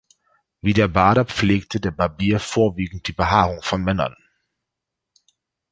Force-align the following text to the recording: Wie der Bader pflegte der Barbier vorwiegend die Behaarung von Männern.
Wie 0.61 0.73
der 0.73 0.87
Bader 0.87 1.25
pflegte 1.25 1.79
der 1.79 1.91
Barbier 1.91 2.39
vorwiegend 2.39 3.07
die 3.07 3.11
Behaarung 3.13 3.61
von 3.61 3.83
Männern. 3.83 4.15